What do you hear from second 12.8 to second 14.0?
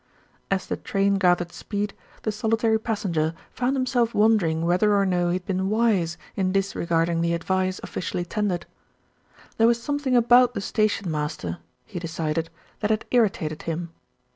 had irritated him.